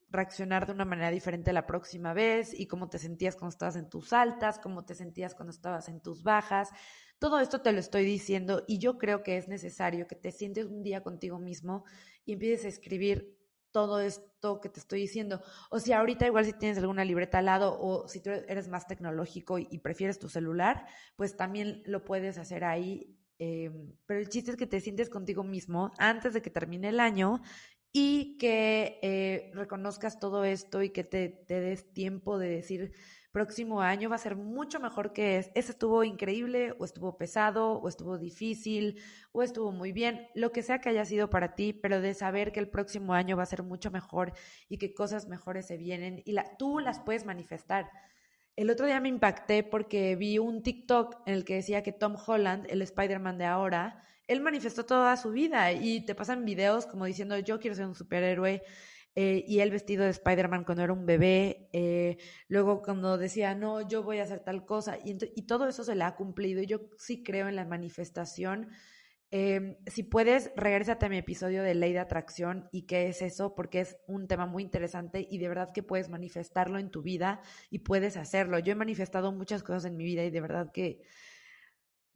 reaccionar 0.09 0.67
de 0.67 0.73
una 0.73 0.85
manera 0.87 1.11
diferente 1.11 1.53
la 1.53 1.67
próxima 1.67 2.15
vez 2.15 2.59
y 2.59 2.67
cómo 2.67 2.89
te 2.89 2.99
sentías 2.99 3.37
cuando 3.37 3.53
estabas 3.53 3.77
en 3.77 3.91
tus 3.91 4.13
altas, 4.13 4.59
cómo 4.59 4.85
te 4.85 4.95
sentías 4.95 5.35
cuando 5.35 5.51
estabas 5.51 5.89
en 5.89 6.01
tus 6.01 6.23
bajas. 6.23 6.71
Todo 7.19 7.41
esto 7.41 7.63
te 7.63 7.73
lo 7.73 7.81
estoy 7.81 8.05
diciendo 8.05 8.65
y 8.67 8.79
yo 8.79 8.99
creo 8.99 9.23
que 9.23 9.39
es 9.39 9.49
necesario 9.49 10.07
que 10.07 10.17
te 10.17 10.33
sientes 10.33 10.67
un 10.67 10.83
día 10.83 11.03
contigo 11.03 11.39
mismo 11.39 11.85
y 12.25 12.35
empieces 12.35 12.67
a 12.67 12.69
escribir 12.69 13.37
todo 13.77 14.01
esto 14.01 14.61
que 14.61 14.69
te 14.69 14.81
estoy 14.81 15.01
diciendo. 15.01 15.43
O 15.71 15.79
si 15.79 15.93
ahorita 15.93 16.27
igual 16.27 16.45
si 16.45 16.53
tienes 16.55 16.79
alguna 16.79 17.05
libreta 17.05 17.39
al 17.39 17.47
lado 17.47 17.79
o 17.79 18.09
si 18.09 18.21
tú 18.21 18.31
eres 18.31 18.69
más 18.69 18.87
tecnológico 18.87 19.59
y, 19.59 19.79
prefieres 19.81 20.19
tu 20.19 20.29
celular, 20.29 20.87
pues 21.15 21.37
también 21.37 21.83
lo 21.85 22.05
puedes 22.05 22.39
hacer 22.39 22.65
ahí. 22.65 23.19
Em, 23.39 23.93
pero 24.07 24.21
el 24.21 24.29
chiste 24.29 24.51
es 24.51 24.57
que 24.57 24.67
te 24.67 24.81
sientes 24.81 25.11
contigo 25.11 25.45
mismo 25.45 25.93
antes 25.99 26.33
de 26.33 26.41
que 26.41 26.49
termine 26.49 26.89
el 26.89 27.01
año 27.01 27.43
y 27.93 28.39
que 28.39 28.99
eh, 29.03 29.51
reconozcas 29.55 30.19
todo 30.19 30.45
esto 30.45 30.83
y 30.83 30.91
que 30.91 31.05
te, 31.05 31.29
te 31.29 31.61
des 31.61 31.93
tiempo 31.93 32.39
de 32.39 32.49
decir, 32.49 32.93
próximo 33.37 33.83
año 33.83 34.09
va 34.09 34.17
a 34.17 34.19
ser 34.19 34.35
mucho 34.35 34.81
mejor 34.81 35.13
que 35.13 35.37
es. 35.37 35.51
Ese 35.55 35.73
estuvo 35.73 36.03
increíble 36.05 36.75
o 36.79 36.87
estuvo 36.87 37.19
pesado 37.19 37.73
o 37.73 37.87
estuvo 37.87 38.17
difícil 38.17 38.99
o 39.33 39.43
estuvo 39.43 39.73
muy 39.73 39.93
bien, 39.93 40.27
lo 40.35 40.53
que 40.53 40.63
sea 40.63 40.81
que 40.81 40.89
haya 40.89 41.05
sido 41.05 41.29
para 41.29 41.55
ti, 41.55 41.75
pero 41.75 42.01
de 42.01 42.15
saber 42.15 42.51
que 42.51 42.61
el 42.61 42.71
próximo 42.71 43.13
año 43.13 43.37
va 43.37 43.43
a 43.43 43.53
ser 43.55 43.63
mucho 43.63 43.91
mejor 43.91 44.33
y 44.71 44.79
que 44.79 44.95
cosas 44.95 45.29
mejores 45.29 45.67
se 45.67 45.77
vienen 45.77 46.23
y 46.25 46.35
tú 46.59 46.79
las 46.79 46.99
puedes 47.01 47.27
manifestar. 47.27 47.91
el 48.57 48.71
otro 48.71 48.87
día 48.87 49.01
me 49.01 49.11
impacté 49.11 49.63
porque 49.63 50.17
vi 50.17 50.39
un 50.39 50.63
TikTok 50.63 51.17
en 51.27 51.35
el 51.35 51.45
que 51.45 51.57
decía 51.57 51.83
que 51.83 51.93
Tom 51.93 52.17
Holland, 52.27 52.65
el 52.71 52.81
Spider-Man 52.81 53.37
de 53.37 53.45
ahora, 53.45 54.03
él 54.29 54.41
manifestó 54.41 54.87
toda 54.87 55.15
su 55.19 55.33
vida 55.33 55.73
y 55.73 56.07
te 56.07 56.15
pasan 56.15 56.47
videos 56.47 56.87
como 56.87 57.05
diciendo 57.05 57.39
yo 57.39 57.61
quiero 57.61 57.77
ser 57.77 57.85
un 57.85 57.95
superhéroe 57.95 58.63
eh, 59.17 59.45
y 59.49 59.61
él 59.61 59.71
vestido 59.71 60.05
de 60.05 60.11
Spider-Man 60.11 60.65
cuando 60.65 60.85
era 60.85 60.93
un 60.93 61.07
bebé, 61.07 61.69
eh, 61.73 62.19
luego 62.49 62.83
cuando 62.83 63.19
decía 63.19 63.55
no, 63.55 63.87
yo 63.89 64.03
voy 64.03 64.19
a 64.19 64.25
hacer 64.25 64.41
tal 64.41 64.65
cosa 64.65 64.99
y, 65.05 65.17
todo 65.47 65.67
eso 65.69 65.83
se 65.83 65.95
le 65.95 66.05
ha 66.05 66.15
cumplido 66.17 66.63
yo 66.63 66.81
sí 66.99 67.23
creo 67.23 67.49
en 67.49 67.57
la 67.57 67.65
manifestación 67.65 68.69
eh, 69.33 69.77
si 69.87 70.05
puedes, 70.05 70.53
regrésate 70.55 71.07
a 71.07 71.09
mi 71.09 71.19
episodio 71.19 71.63
de 71.63 71.75
ley 71.75 71.93
de 71.93 71.99
atracción 71.99 72.69
y 72.71 72.87
qué 72.87 73.09
es 73.09 73.23
eso, 73.23 73.55
porque 73.57 73.81
es 73.81 73.97
un 74.07 74.29
tema 74.29 74.47
muy 74.47 74.63
interesante 74.63 75.27
y 75.29 75.39
de 75.39 75.49
verdad 75.49 75.73
que 75.75 75.83
puedes 75.83 76.09
manifestarlo 76.09 76.79
en 76.79 76.91
tu 76.91 77.03
vida 77.03 77.41
y 77.69 77.81
puedes 77.81 78.17
hacerlo. 78.17 78.59
Yo 78.61 78.73
he 78.73 78.77
manifestado 78.77 79.33
muchas 79.33 79.63
cosas 79.63 79.87
en 79.87 79.97
mi 79.97 80.05
vida 80.05 80.25
y 80.25 80.31
de 80.31 80.41
verdad 80.41 80.71
que 80.73 81.01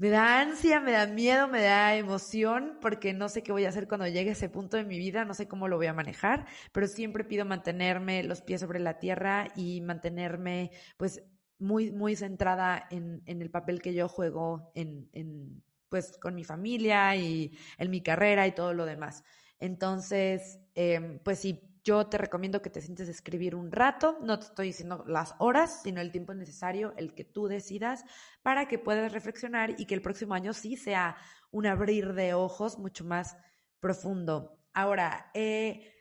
me 0.00 0.08
da 0.08 0.40
ansia, 0.40 0.80
me 0.80 0.92
da 0.92 1.06
miedo, 1.06 1.46
me 1.46 1.60
da 1.62 1.94
emoción, 1.94 2.78
porque 2.80 3.12
no 3.12 3.28
sé 3.28 3.42
qué 3.42 3.52
voy 3.52 3.66
a 3.66 3.68
hacer 3.68 3.86
cuando 3.86 4.06
llegue 4.08 4.30
a 4.30 4.32
ese 4.32 4.48
punto 4.48 4.78
de 4.78 4.84
mi 4.84 4.98
vida, 4.98 5.26
no 5.26 5.34
sé 5.34 5.46
cómo 5.46 5.68
lo 5.68 5.76
voy 5.76 5.88
a 5.88 5.92
manejar, 5.94 6.46
pero 6.72 6.86
siempre 6.86 7.22
pido 7.24 7.44
mantenerme 7.44 8.22
los 8.22 8.40
pies 8.40 8.62
sobre 8.62 8.80
la 8.80 8.98
tierra 8.98 9.48
y 9.56 9.82
mantenerme 9.82 10.70
pues 10.96 11.22
muy, 11.58 11.92
muy 11.92 12.16
centrada 12.16 12.86
en, 12.90 13.22
en 13.26 13.42
el 13.42 13.50
papel 13.50 13.82
que 13.82 13.92
yo 13.92 14.08
juego 14.08 14.72
en, 14.74 15.10
en 15.12 15.62
pues 15.90 16.16
con 16.18 16.34
mi 16.34 16.44
familia 16.44 17.14
y 17.16 17.58
en 17.76 17.90
mi 17.90 18.02
carrera 18.02 18.46
y 18.46 18.52
todo 18.52 18.72
lo 18.72 18.86
demás. 18.86 19.22
Entonces, 19.58 20.60
em, 20.74 21.18
pues 21.18 21.40
sí, 21.40 21.69
yo 21.84 22.06
te 22.06 22.18
recomiendo 22.18 22.62
que 22.62 22.70
te 22.70 22.80
sientes 22.80 23.08
a 23.08 23.12
escribir 23.12 23.54
un 23.54 23.72
rato, 23.72 24.18
no 24.22 24.38
te 24.38 24.46
estoy 24.46 24.68
diciendo 24.68 25.04
las 25.06 25.34
horas, 25.38 25.82
sino 25.82 26.00
el 26.00 26.12
tiempo 26.12 26.34
necesario, 26.34 26.94
el 26.96 27.14
que 27.14 27.24
tú 27.24 27.46
decidas, 27.46 28.04
para 28.42 28.68
que 28.68 28.78
puedas 28.78 29.12
reflexionar 29.12 29.74
y 29.78 29.86
que 29.86 29.94
el 29.94 30.02
próximo 30.02 30.34
año 30.34 30.52
sí 30.52 30.76
sea 30.76 31.16
un 31.50 31.66
abrir 31.66 32.14
de 32.14 32.34
ojos 32.34 32.78
mucho 32.78 33.04
más 33.04 33.36
profundo. 33.80 34.58
Ahora, 34.72 35.30
eh, 35.34 35.92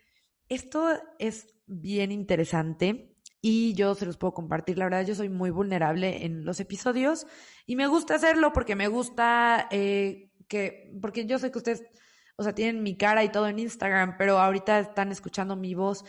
esto 0.47 0.89
es 1.17 1.47
bien 1.65 2.11
interesante 2.11 3.15
y 3.41 3.73
yo 3.73 3.95
se 3.95 4.05
los 4.05 4.17
puedo 4.17 4.33
compartir. 4.33 4.77
La 4.77 4.85
verdad, 4.85 5.05
yo 5.05 5.15
soy 5.15 5.29
muy 5.29 5.49
vulnerable 5.49 6.25
en 6.25 6.45
los 6.45 6.59
episodios 6.59 7.25
y 7.65 7.75
me 7.75 7.87
gusta 7.87 8.15
hacerlo 8.15 8.51
porque 8.53 8.75
me 8.75 8.87
gusta 8.87 9.67
eh, 9.71 10.31
que, 10.47 10.91
porque 11.01 11.25
yo 11.25 11.39
sé 11.39 11.51
que 11.51 11.57
ustedes, 11.57 11.83
o 12.39 12.43
sea, 12.43 12.55
tienen 12.55 12.83
mi 12.83 12.95
cara 12.95 13.25
y 13.25 13.29
todo 13.29 13.49
en 13.49 13.59
Instagram, 13.59 14.15
pero 14.17 14.39
ahorita 14.39 14.79
están 14.79 15.11
escuchando 15.11 15.57
mi 15.57 15.75
voz 15.75 16.05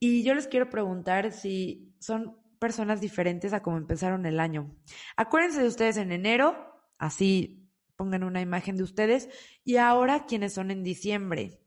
y 0.00 0.22
yo 0.22 0.34
les 0.34 0.48
quiero 0.48 0.70
preguntar 0.70 1.30
si 1.30 1.94
son 2.00 2.38
personas 2.58 3.02
diferentes 3.02 3.52
a 3.52 3.60
cómo 3.60 3.76
empezaron 3.76 4.24
el 4.24 4.40
año. 4.40 4.74
Acuérdense 5.14 5.60
de 5.60 5.68
ustedes 5.68 5.98
en 5.98 6.10
enero, 6.10 6.56
así 6.96 7.70
pongan 7.96 8.24
una 8.24 8.40
imagen 8.40 8.76
de 8.76 8.82
ustedes, 8.82 9.28
y 9.62 9.76
ahora 9.76 10.24
quienes 10.24 10.54
son 10.54 10.70
en 10.70 10.82
diciembre. 10.82 11.60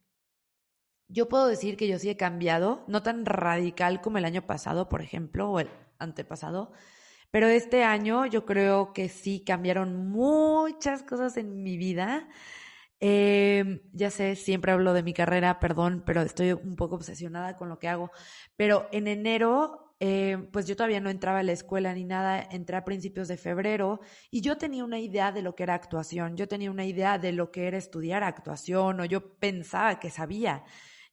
Yo 1.08 1.30
puedo 1.30 1.46
decir 1.46 1.78
que 1.78 1.88
yo 1.88 2.00
sí 2.00 2.10
he 2.10 2.18
cambiado, 2.18 2.86
no 2.88 3.04
tan 3.04 3.24
radical 3.24 4.02
como 4.02 4.18
el 4.18 4.26
año 4.26 4.48
pasado, 4.48 4.90
por 4.90 5.04
ejemplo, 5.04 5.52
o 5.52 5.60
el 5.60 5.70
antepasado, 6.00 6.72
pero 7.30 7.46
este 7.46 7.84
año 7.84 8.26
yo 8.26 8.46
creo 8.46 8.94
que 8.94 9.10
sí 9.10 9.44
cambiaron 9.46 10.10
muchas 10.10 11.04
cosas 11.04 11.38
en 11.38 11.62
mi 11.62 11.78
vida. 11.78 12.28
Eh, 13.00 13.82
ya 13.94 14.10
sé, 14.10 14.36
siempre 14.36 14.72
hablo 14.72 14.94
de 14.94 15.04
mi 15.04 15.14
carrera, 15.14 15.60
perdón, 15.60 16.04
pero 16.06 16.22
estoy 16.22 16.54
un 16.54 16.76
poco 16.76 16.96
obsesionada 16.96 17.56
con 17.58 17.70
lo 17.70 17.80
que 17.80 17.88
hago. 17.88 18.12
Pero 18.56 18.88
en 18.92 19.08
enero, 19.08 19.96
eh, 20.00 20.38
pues 20.52 20.66
yo 20.68 20.76
todavía 20.76 21.00
no 21.00 21.10
entraba 21.10 21.40
a 21.40 21.44
la 21.44 21.52
escuela 21.52 21.94
ni 21.94 22.06
nada, 22.06 22.42
entré 22.52 22.76
a 22.78 22.86
principios 22.86 23.28
de 23.28 23.38
febrero 23.38 24.00
y 24.32 24.42
yo 24.42 24.58
tenía 24.58 24.84
una 24.84 25.00
idea 25.00 25.32
de 25.32 25.42
lo 25.44 25.56
que 25.56 25.64
era 25.64 25.76
actuación, 25.76 26.38
yo 26.38 26.48
tenía 26.48 26.72
una 26.72 26.86
idea 26.86 27.18
de 27.20 27.32
lo 27.34 27.52
que 27.52 27.68
era 27.68 27.78
estudiar 27.78 28.24
actuación 28.24 29.00
o 29.00 29.06
yo 29.06 29.38
pensaba 29.40 30.00
que 30.00 30.10
sabía. 30.10 30.64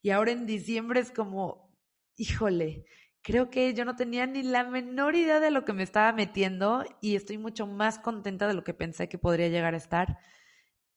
Y 0.02 0.10
ahora 0.10 0.32
en 0.32 0.46
diciembre 0.46 1.00
es 1.00 1.10
como, 1.10 1.74
híjole, 2.16 2.84
creo 3.22 3.50
que 3.50 3.74
yo 3.74 3.84
no 3.84 3.96
tenía 3.96 4.26
ni 4.26 4.42
la 4.42 4.64
menor 4.64 5.16
idea 5.16 5.40
de 5.40 5.50
lo 5.50 5.64
que 5.64 5.72
me 5.72 5.82
estaba 5.82 6.12
metiendo 6.12 6.84
y 7.00 7.16
estoy 7.16 7.38
mucho 7.38 7.66
más 7.66 7.98
contenta 7.98 8.46
de 8.48 8.54
lo 8.54 8.64
que 8.64 8.74
pensé 8.74 9.08
que 9.08 9.18
podría 9.18 9.48
llegar 9.48 9.74
a 9.74 9.78
estar. 9.78 10.18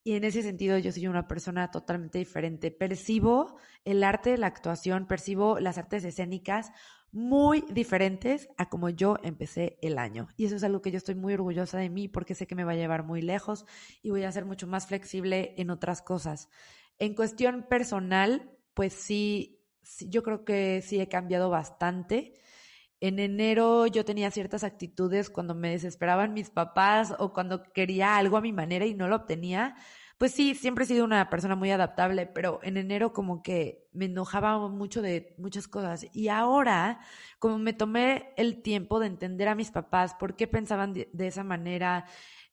Y 0.07 0.15
en 0.15 0.23
ese 0.23 0.41
sentido 0.41 0.77
yo 0.77 0.93
soy 0.93 1.05
una 1.07 1.27
persona 1.27 1.69
totalmente 1.69 2.17
diferente. 2.17 2.71
Percibo 2.71 3.57
el 3.83 4.05
arte 4.05 4.37
la 4.37 4.47
actuación, 4.47 5.05
percibo 5.05 5.59
las 5.59 5.77
artes 5.77 6.05
escénicas 6.05 6.71
muy 7.11 7.65
diferentes 7.69 8.47
a 8.55 8.69
como 8.69 8.87
yo 8.87 9.17
empecé 9.21 9.77
el 9.81 9.97
año. 9.97 10.29
Y 10.37 10.45
eso 10.45 10.55
es 10.55 10.63
algo 10.63 10.81
que 10.81 10.91
yo 10.91 10.97
estoy 10.97 11.15
muy 11.15 11.33
orgullosa 11.33 11.79
de 11.79 11.89
mí 11.89 12.07
porque 12.07 12.35
sé 12.35 12.47
que 12.47 12.55
me 12.55 12.63
va 12.63 12.71
a 12.71 12.75
llevar 12.75 13.03
muy 13.03 13.21
lejos 13.21 13.65
y 14.01 14.11
voy 14.11 14.23
a 14.23 14.31
ser 14.31 14.45
mucho 14.45 14.65
más 14.65 14.87
flexible 14.87 15.53
en 15.57 15.71
otras 15.71 16.01
cosas. 16.01 16.47
En 16.99 17.13
cuestión 17.13 17.65
personal, 17.67 18.49
pues 18.73 18.93
sí, 18.93 19.59
yo 20.07 20.23
creo 20.23 20.45
que 20.45 20.81
sí 20.83 21.01
he 21.01 21.09
cambiado 21.09 21.49
bastante. 21.49 22.33
En 22.99 23.19
enero 23.19 23.85
yo 23.87 24.05
tenía 24.05 24.31
ciertas 24.31 24.63
actitudes 24.63 25.29
cuando 25.29 25.53
me 25.53 25.69
desesperaban 25.69 26.33
mis 26.33 26.49
papás 26.49 27.13
o 27.19 27.31
cuando 27.31 27.63
quería 27.63 28.17
algo 28.17 28.37
a 28.37 28.41
mi 28.41 28.53
manera 28.53 28.85
y 28.85 28.95
no 28.95 29.07
lo 29.07 29.17
obtenía. 29.17 29.75
Pues 30.17 30.31
sí, 30.31 30.55
siempre 30.55 30.83
he 30.83 30.87
sido 30.87 31.05
una 31.05 31.29
persona 31.29 31.55
muy 31.55 31.69
adaptable, 31.69 32.25
pero 32.25 32.59
en 32.63 32.77
enero 32.77 33.13
como 33.13 33.43
que 33.43 33.87
me 33.93 34.05
enojaba 34.05 34.57
mucho 34.67 35.03
de 35.03 35.35
muchas 35.37 35.67
cosas. 35.67 36.07
Y 36.11 36.29
ahora, 36.29 36.99
como 37.37 37.59
me 37.59 37.73
tomé 37.73 38.33
el 38.35 38.63
tiempo 38.63 38.99
de 38.99 39.07
entender 39.07 39.47
a 39.47 39.53
mis 39.55 39.69
papás 39.69 40.15
por 40.15 40.35
qué 40.35 40.47
pensaban 40.47 40.93
de, 40.93 41.09
esa 41.19 41.43
manera, 41.43 42.05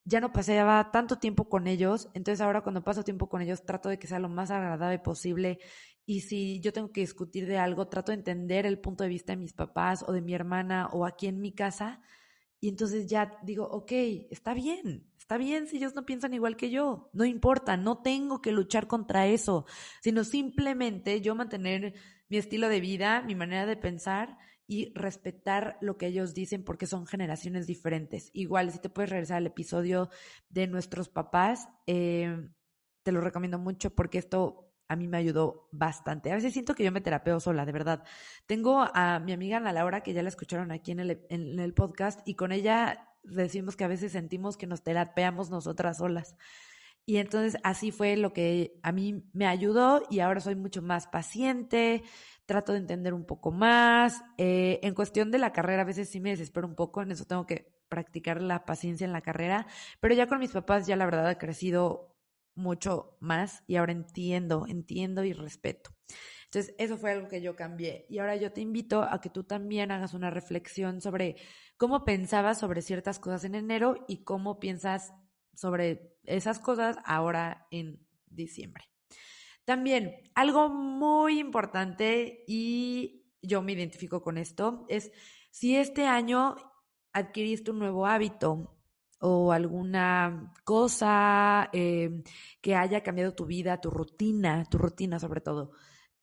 ya 0.04 0.20
no 0.20 0.30
paseaba 0.32 0.90
tanto 0.90 1.18
tiempo 1.18 1.48
con 1.48 1.66
ellos, 1.66 2.10
entonces 2.12 2.42
ahora 2.42 2.60
cuando 2.60 2.84
paso 2.84 3.02
tiempo 3.02 3.30
con 3.30 3.40
ellos 3.40 3.64
trato 3.64 3.88
de 3.88 3.98
que 3.98 4.06
sea 4.08 4.18
lo 4.18 4.28
más 4.28 4.50
agradable 4.50 4.98
posible 4.98 5.58
y 6.06 6.20
si 6.20 6.60
yo 6.60 6.72
tengo 6.72 6.92
que 6.92 7.00
discutir 7.00 7.46
de 7.46 7.58
algo, 7.58 7.88
trato 7.88 8.12
de 8.12 8.18
entender 8.18 8.66
el 8.66 8.78
punto 8.78 9.04
de 9.04 9.10
vista 9.10 9.32
de 9.32 9.38
mis 9.38 9.52
papás 9.52 10.04
o 10.06 10.12
de 10.12 10.20
mi 10.20 10.34
hermana 10.34 10.88
o 10.92 11.06
aquí 11.06 11.26
en 11.26 11.40
mi 11.40 11.52
casa. 11.52 12.02
Y 12.60 12.68
entonces 12.68 13.06
ya 13.06 13.38
digo, 13.42 13.64
ok, 13.64 13.92
está 14.30 14.54
bien, 14.54 15.10
está 15.18 15.36
bien 15.38 15.66
si 15.66 15.76
ellos 15.76 15.94
no 15.94 16.06
piensan 16.06 16.34
igual 16.34 16.56
que 16.56 16.70
yo, 16.70 17.10
no 17.12 17.24
importa, 17.24 17.76
no 17.76 18.02
tengo 18.02 18.40
que 18.40 18.52
luchar 18.52 18.86
contra 18.86 19.26
eso, 19.26 19.66
sino 20.02 20.24
simplemente 20.24 21.20
yo 21.20 21.34
mantener 21.34 21.94
mi 22.28 22.38
estilo 22.38 22.68
de 22.68 22.80
vida, 22.80 23.22
mi 23.22 23.34
manera 23.34 23.66
de 23.66 23.76
pensar 23.76 24.38
y 24.66 24.92
respetar 24.94 25.76
lo 25.82 25.98
que 25.98 26.06
ellos 26.06 26.32
dicen 26.32 26.64
porque 26.64 26.86
son 26.86 27.06
generaciones 27.06 27.66
diferentes. 27.66 28.30
Igual, 28.32 28.72
si 28.72 28.78
te 28.78 28.88
puedes 28.88 29.10
regresar 29.10 29.38
al 29.38 29.46
episodio 29.46 30.08
de 30.48 30.66
nuestros 30.66 31.10
papás, 31.10 31.68
eh, 31.86 32.48
te 33.02 33.12
lo 33.12 33.20
recomiendo 33.20 33.58
mucho 33.58 33.94
porque 33.94 34.18
esto 34.18 34.63
a 34.88 34.96
mí 34.96 35.08
me 35.08 35.16
ayudó 35.16 35.68
bastante. 35.72 36.30
A 36.30 36.34
veces 36.34 36.52
siento 36.52 36.74
que 36.74 36.84
yo 36.84 36.92
me 36.92 37.00
terapeo 37.00 37.40
sola, 37.40 37.64
de 37.64 37.72
verdad. 37.72 38.04
Tengo 38.46 38.84
a 38.94 39.18
mi 39.20 39.32
amiga 39.32 39.56
Ana 39.56 39.72
Laura, 39.72 40.02
que 40.02 40.12
ya 40.12 40.22
la 40.22 40.28
escucharon 40.28 40.72
aquí 40.72 40.92
en 40.92 41.00
el, 41.00 41.26
en 41.28 41.58
el 41.58 41.74
podcast, 41.74 42.20
y 42.26 42.34
con 42.34 42.52
ella 42.52 43.08
decimos 43.22 43.76
que 43.76 43.84
a 43.84 43.88
veces 43.88 44.12
sentimos 44.12 44.56
que 44.56 44.66
nos 44.66 44.82
terapeamos 44.82 45.50
nosotras 45.50 45.98
solas. 45.98 46.36
Y 47.06 47.18
entonces 47.18 47.60
así 47.64 47.90
fue 47.90 48.16
lo 48.16 48.32
que 48.32 48.78
a 48.82 48.90
mí 48.92 49.24
me 49.34 49.46
ayudó 49.46 50.02
y 50.08 50.20
ahora 50.20 50.40
soy 50.40 50.54
mucho 50.54 50.80
más 50.80 51.06
paciente, 51.06 52.02
trato 52.46 52.72
de 52.72 52.78
entender 52.78 53.12
un 53.12 53.26
poco 53.26 53.50
más. 53.50 54.22
Eh, 54.38 54.80
en 54.82 54.94
cuestión 54.94 55.30
de 55.30 55.38
la 55.38 55.52
carrera, 55.52 55.82
a 55.82 55.86
veces 55.86 56.08
sí 56.08 56.20
me 56.20 56.30
desespero 56.30 56.66
un 56.66 56.74
poco, 56.74 57.02
en 57.02 57.12
eso 57.12 57.26
tengo 57.26 57.46
que 57.46 57.74
practicar 57.90 58.40
la 58.40 58.64
paciencia 58.64 59.04
en 59.04 59.12
la 59.12 59.20
carrera, 59.20 59.66
pero 60.00 60.14
ya 60.14 60.26
con 60.26 60.38
mis 60.38 60.50
papás 60.50 60.86
ya 60.86 60.96
la 60.96 61.04
verdad 61.04 61.28
ha 61.28 61.38
crecido 61.38 62.13
mucho 62.54 63.16
más 63.20 63.62
y 63.66 63.76
ahora 63.76 63.92
entiendo, 63.92 64.66
entiendo 64.68 65.24
y 65.24 65.32
respeto. 65.32 65.90
Entonces, 66.44 66.74
eso 66.78 66.96
fue 66.96 67.10
algo 67.10 67.28
que 67.28 67.42
yo 67.42 67.56
cambié. 67.56 68.06
Y 68.08 68.18
ahora 68.18 68.36
yo 68.36 68.52
te 68.52 68.60
invito 68.60 69.02
a 69.02 69.20
que 69.20 69.30
tú 69.30 69.42
también 69.42 69.90
hagas 69.90 70.14
una 70.14 70.30
reflexión 70.30 71.00
sobre 71.00 71.36
cómo 71.76 72.04
pensabas 72.04 72.60
sobre 72.60 72.82
ciertas 72.82 73.18
cosas 73.18 73.44
en 73.44 73.56
enero 73.56 74.04
y 74.06 74.22
cómo 74.22 74.60
piensas 74.60 75.12
sobre 75.54 76.16
esas 76.24 76.60
cosas 76.60 76.96
ahora 77.04 77.66
en 77.70 78.06
diciembre. 78.26 78.84
También, 79.64 80.14
algo 80.34 80.68
muy 80.68 81.40
importante 81.40 82.44
y 82.46 83.24
yo 83.42 83.62
me 83.62 83.72
identifico 83.72 84.22
con 84.22 84.38
esto 84.38 84.86
es 84.88 85.10
si 85.50 85.76
este 85.76 86.06
año 86.06 86.56
adquiriste 87.12 87.70
un 87.70 87.78
nuevo 87.78 88.06
hábito 88.06 88.73
o 89.20 89.52
alguna 89.52 90.52
cosa 90.64 91.70
eh, 91.72 92.22
que 92.60 92.74
haya 92.74 93.02
cambiado 93.02 93.34
tu 93.34 93.46
vida, 93.46 93.80
tu 93.80 93.90
rutina, 93.90 94.64
tu 94.70 94.78
rutina 94.78 95.18
sobre 95.18 95.40
todo. 95.40 95.72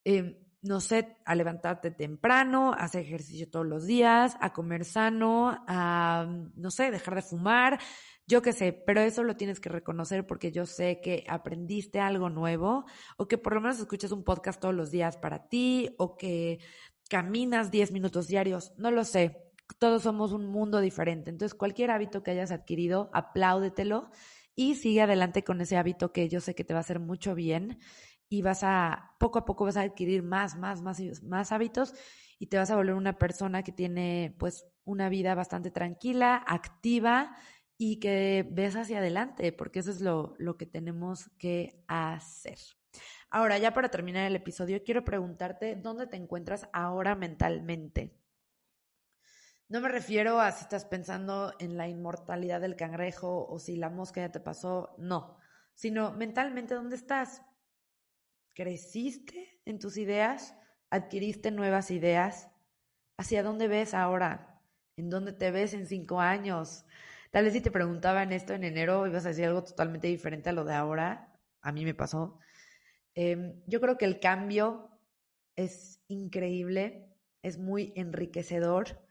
Eh, 0.03 0.37
no 0.63 0.79
sé, 0.79 1.17
a 1.25 1.33
levantarte 1.33 1.89
temprano, 1.89 2.71
a 2.73 2.83
hacer 2.83 3.01
ejercicio 3.01 3.49
todos 3.49 3.65
los 3.65 3.87
días, 3.87 4.37
a 4.39 4.53
comer 4.53 4.85
sano, 4.85 5.63
a, 5.67 6.27
no 6.55 6.69
sé, 6.69 6.91
dejar 6.91 7.15
de 7.15 7.23
fumar, 7.23 7.79
yo 8.27 8.41
qué 8.41 8.53
sé, 8.53 8.71
pero 8.71 9.01
eso 9.01 9.23
lo 9.23 9.35
tienes 9.35 9.59
que 9.59 9.69
reconocer 9.69 10.27
porque 10.27 10.51
yo 10.51 10.65
sé 10.65 11.01
que 11.01 11.25
aprendiste 11.27 11.99
algo 11.99 12.29
nuevo 12.29 12.85
o 13.17 13.27
que 13.27 13.37
por 13.37 13.55
lo 13.55 13.61
menos 13.61 13.79
escuchas 13.79 14.11
un 14.11 14.23
podcast 14.23 14.61
todos 14.61 14.75
los 14.75 14.91
días 14.91 15.17
para 15.17 15.47
ti 15.49 15.95
o 15.97 16.15
que 16.15 16.59
caminas 17.09 17.71
10 17.71 17.91
minutos 17.91 18.27
diarios, 18.27 18.71
no 18.77 18.91
lo 18.91 19.03
sé 19.03 19.50
todos 19.79 20.03
somos 20.03 20.31
un 20.31 20.47
mundo 20.47 20.79
diferente. 20.81 21.29
Entonces, 21.29 21.55
cualquier 21.55 21.91
hábito 21.91 22.23
que 22.23 22.31
hayas 22.31 22.51
adquirido, 22.51 23.09
apláudetelo 23.13 24.09
y 24.55 24.75
sigue 24.75 25.01
adelante 25.01 25.43
con 25.43 25.61
ese 25.61 25.77
hábito 25.77 26.11
que 26.11 26.29
yo 26.29 26.41
sé 26.41 26.55
que 26.55 26.63
te 26.63 26.73
va 26.73 26.79
a 26.79 26.81
hacer 26.81 26.99
mucho 26.99 27.35
bien 27.35 27.79
y 28.29 28.41
vas 28.41 28.63
a, 28.63 29.15
poco 29.19 29.39
a 29.39 29.45
poco 29.45 29.65
vas 29.65 29.77
a 29.77 29.81
adquirir 29.81 30.23
más, 30.23 30.57
más, 30.57 30.81
más, 30.81 30.99
más 31.23 31.51
hábitos 31.51 31.93
y 32.39 32.47
te 32.47 32.57
vas 32.57 32.71
a 32.71 32.75
volver 32.75 32.95
una 32.95 33.17
persona 33.17 33.63
que 33.63 33.71
tiene 33.71 34.35
pues 34.39 34.65
una 34.83 35.09
vida 35.09 35.35
bastante 35.35 35.69
tranquila, 35.69 36.43
activa 36.47 37.35
y 37.77 37.99
que 37.99 38.47
ves 38.49 38.75
hacia 38.75 38.99
adelante, 38.99 39.51
porque 39.51 39.79
eso 39.79 39.91
es 39.91 40.01
lo, 40.01 40.35
lo 40.37 40.57
que 40.57 40.65
tenemos 40.65 41.29
que 41.37 41.83
hacer. 41.87 42.57
Ahora, 43.29 43.57
ya 43.57 43.73
para 43.73 43.89
terminar 43.89 44.25
el 44.27 44.35
episodio, 44.35 44.83
quiero 44.83 45.03
preguntarte 45.03 45.75
dónde 45.75 46.07
te 46.07 46.17
encuentras 46.17 46.67
ahora 46.73 47.15
mentalmente. 47.15 48.20
No 49.71 49.79
me 49.79 49.87
refiero 49.87 50.41
a 50.41 50.51
si 50.51 50.63
estás 50.63 50.83
pensando 50.83 51.53
en 51.57 51.77
la 51.77 51.87
inmortalidad 51.87 52.59
del 52.59 52.75
cangrejo 52.75 53.47
o 53.47 53.57
si 53.57 53.77
la 53.77 53.89
mosca 53.89 54.19
ya 54.19 54.29
te 54.29 54.41
pasó, 54.41 54.93
no, 54.97 55.37
sino 55.73 56.11
mentalmente 56.11 56.73
dónde 56.73 56.97
estás. 56.97 57.41
¿Creciste 58.53 59.61
en 59.63 59.79
tus 59.79 59.95
ideas? 59.95 60.57
adquiriste 60.89 61.51
nuevas 61.51 61.89
ideas? 61.89 62.49
¿Hacia 63.15 63.43
dónde 63.43 63.69
ves 63.69 63.93
ahora? 63.93 64.61
¿En 64.97 65.09
dónde 65.09 65.31
te 65.31 65.51
ves 65.51 65.73
en 65.73 65.87
cinco 65.87 66.19
años? 66.19 66.83
Tal 67.31 67.45
vez 67.45 67.53
si 67.53 67.61
te 67.61 67.71
preguntaban 67.71 68.33
esto 68.33 68.53
en 68.53 68.65
enero, 68.65 69.07
ibas 69.07 69.25
a 69.25 69.29
decir 69.29 69.45
algo 69.45 69.63
totalmente 69.63 70.09
diferente 70.09 70.49
a 70.49 70.53
lo 70.53 70.65
de 70.65 70.73
ahora. 70.73 71.39
A 71.61 71.71
mí 71.71 71.85
me 71.85 71.95
pasó. 71.95 72.39
Em, 73.15 73.63
yo 73.67 73.79
creo 73.79 73.97
que 73.97 74.03
el 74.03 74.19
cambio 74.19 74.99
es 75.55 76.03
increíble, 76.09 77.15
es 77.41 77.57
muy 77.57 77.93
enriquecedor 77.95 79.09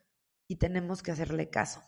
y 0.51 0.57
tenemos 0.57 1.01
que 1.01 1.13
hacerle 1.13 1.49
caso. 1.49 1.81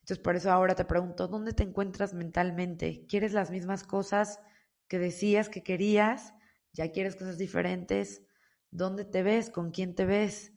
Entonces, 0.00 0.22
por 0.22 0.36
eso 0.36 0.52
ahora 0.52 0.74
te 0.74 0.84
pregunto, 0.84 1.28
¿dónde 1.28 1.54
te 1.54 1.62
encuentras 1.62 2.12
mentalmente? 2.12 3.06
¿Quieres 3.08 3.32
las 3.32 3.50
mismas 3.50 3.84
cosas 3.84 4.38
que 4.86 4.98
decías 4.98 5.48
que 5.48 5.62
querías? 5.62 6.34
¿Ya 6.74 6.92
quieres 6.92 7.16
cosas 7.16 7.38
diferentes? 7.38 8.20
¿Dónde 8.70 9.06
te 9.06 9.22
ves? 9.22 9.48
¿Con 9.48 9.70
quién 9.70 9.94
te 9.94 10.04
ves? 10.04 10.52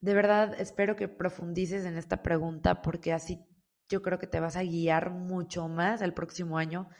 De 0.00 0.14
verdad, 0.14 0.54
espero 0.60 0.94
que 0.94 1.08
profundices 1.08 1.84
en 1.84 1.98
esta 1.98 2.22
pregunta 2.22 2.80
porque 2.80 3.12
así 3.12 3.44
yo 3.88 4.00
creo 4.00 4.20
que 4.20 4.28
te 4.28 4.38
vas 4.38 4.54
a 4.54 4.62
guiar 4.62 5.10
mucho 5.10 5.66
más 5.66 6.00
el 6.00 6.14
próximo 6.14 6.58
año. 6.58 6.90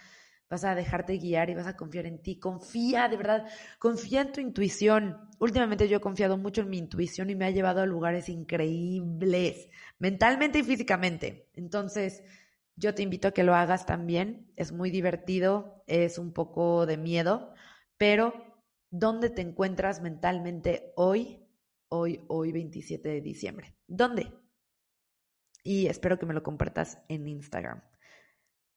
Vas 0.50 0.64
a 0.64 0.74
dejarte 0.74 1.16
guiar 1.16 1.48
y 1.48 1.54
vas 1.54 1.66
a 1.66 1.76
confiar 1.76 2.06
en 2.06 2.20
ti. 2.20 2.38
Confía, 2.38 3.08
de 3.08 3.16
verdad, 3.16 3.46
confía 3.78 4.20
en 4.20 4.32
tu 4.32 4.40
intuición. 4.40 5.16
Últimamente 5.38 5.88
yo 5.88 5.98
he 5.98 6.00
confiado 6.00 6.36
mucho 6.36 6.60
en 6.60 6.70
mi 6.70 6.78
intuición 6.78 7.30
y 7.30 7.34
me 7.34 7.46
ha 7.46 7.50
llevado 7.50 7.80
a 7.80 7.86
lugares 7.86 8.28
increíbles, 8.28 9.68
mentalmente 9.98 10.58
y 10.58 10.64
físicamente. 10.64 11.48
Entonces, 11.54 12.22
yo 12.76 12.94
te 12.94 13.02
invito 13.02 13.28
a 13.28 13.32
que 13.32 13.44
lo 13.44 13.54
hagas 13.54 13.86
también. 13.86 14.52
Es 14.56 14.72
muy 14.72 14.90
divertido, 14.90 15.84
es 15.86 16.18
un 16.18 16.32
poco 16.32 16.84
de 16.84 16.98
miedo, 16.98 17.54
pero 17.96 18.50
¿Dónde 18.92 19.30
te 19.30 19.40
encuentras 19.40 20.02
mentalmente 20.02 20.92
hoy? 20.96 21.46
Hoy, 21.88 22.24
hoy 22.26 22.50
27 22.50 23.08
de 23.08 23.20
diciembre. 23.20 23.76
¿Dónde? 23.86 24.32
Y 25.62 25.86
espero 25.86 26.18
que 26.18 26.26
me 26.26 26.34
lo 26.34 26.42
compartas 26.42 26.98
en 27.08 27.28
Instagram. 27.28 27.82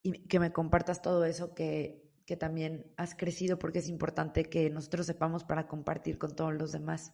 Y 0.04 0.28
que 0.28 0.40
me 0.40 0.52
compartas 0.52 1.02
todo 1.02 1.26
eso 1.26 1.56
que, 1.56 2.04
que 2.26 2.38
también 2.38 2.94
has 2.98 3.16
crecido 3.16 3.58
porque 3.58 3.80
es 3.80 3.90
importante 3.90 4.46
que 4.46 4.70
nosotros 4.70 5.08
sepamos 5.08 5.44
para 5.44 5.68
compartir 5.68 6.18
con 6.18 6.36
todos 6.36 6.54
los 6.54 6.72
demás. 6.72 7.14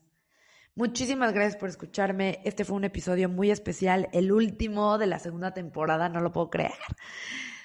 Muchísimas 0.76 1.34
gracias 1.34 1.58
por 1.58 1.70
escucharme. 1.70 2.42
Este 2.46 2.66
fue 2.66 2.78
un 2.78 2.84
episodio 2.84 3.30
muy 3.30 3.52
especial, 3.52 4.08
el 4.14 4.32
último 4.32 4.98
de 4.98 5.08
la 5.08 5.20
segunda 5.20 5.54
temporada, 5.54 6.10
no 6.10 6.20
lo 6.20 6.32
puedo 6.32 6.50
creer. 6.50 6.72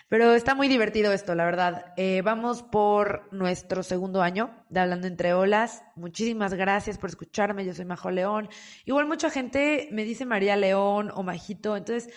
Pero 0.08 0.34
está 0.34 0.54
muy 0.54 0.68
divertido 0.68 1.12
esto, 1.12 1.34
la 1.34 1.44
verdad. 1.44 1.92
Eh, 1.96 2.22
vamos 2.22 2.62
por 2.62 3.32
nuestro 3.32 3.82
segundo 3.82 4.22
año 4.22 4.50
de 4.68 4.80
Hablando 4.80 5.06
entre 5.06 5.32
Olas. 5.32 5.82
Muchísimas 5.96 6.54
gracias 6.54 6.98
por 6.98 7.10
escucharme. 7.10 7.64
Yo 7.64 7.72
soy 7.72 7.84
Majo 7.84 8.10
León. 8.10 8.48
Igual 8.84 9.06
mucha 9.06 9.30
gente 9.30 9.88
me 9.92 10.04
dice 10.04 10.26
María 10.26 10.56
León 10.56 11.10
o 11.14 11.22
Majito. 11.22 11.76
Entonces, 11.76 12.12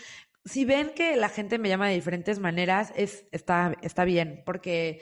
si 0.47 0.65
ven 0.65 0.91
que 0.95 1.15
la 1.15 1.29
gente 1.29 1.59
me 1.59 1.69
llama 1.69 1.87
de 1.87 1.95
diferentes 1.95 2.39
maneras, 2.39 2.93
es, 2.95 3.25
está, 3.31 3.75
está 3.81 4.05
bien, 4.05 4.41
porque 4.45 5.01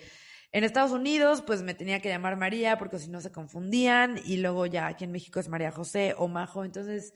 en 0.51 0.63
Estados 0.63 0.91
Unidos, 0.91 1.43
pues 1.45 1.63
me 1.63 1.73
tenía 1.73 1.99
que 1.99 2.10
llamar 2.10 2.38
María, 2.38 2.77
porque 2.77 2.97
si 2.97 3.10
no 3.10 3.19
se 3.19 3.31
confundían, 3.31 4.19
y 4.23 4.38
luego 4.38 4.65
ya 4.65 4.88
aquí 4.88 5.03
en 5.03 5.12
México 5.12 5.39
es 5.39 5.49
María 5.49 5.71
José 5.71 6.15
o 6.17 6.27
Majo. 6.29 6.63
Entonces, 6.63 7.13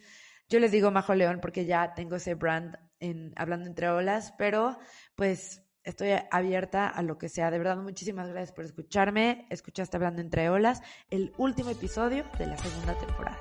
yo 0.49 0.59
les 0.59 0.71
digo 0.71 0.91
Majo 0.91 1.15
León 1.15 1.39
porque 1.41 1.65
ya 1.65 1.93
tengo 1.93 2.17
ese 2.17 2.33
brand 2.33 2.75
en 2.99 3.33
Hablando 3.37 3.67
entre 3.67 3.89
Olas, 3.89 4.33
pero 4.37 4.77
pues 5.15 5.63
estoy 5.83 6.09
abierta 6.31 6.89
a 6.89 7.01
lo 7.01 7.17
que 7.17 7.29
sea. 7.29 7.49
De 7.49 7.57
verdad, 7.59 7.77
muchísimas 7.77 8.27
gracias 8.27 8.51
por 8.51 8.65
escucharme. 8.65 9.45
Escuchaste 9.49 9.95
Hablando 9.95 10.21
entre 10.21 10.49
Olas, 10.49 10.81
el 11.09 11.31
último 11.37 11.69
episodio 11.69 12.25
de 12.37 12.47
la 12.47 12.57
segunda 12.57 12.97
temporada. 12.97 13.39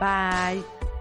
Bye. 0.00 0.91